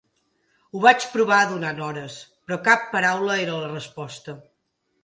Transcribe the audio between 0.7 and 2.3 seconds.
Ho vaig provar durant hores,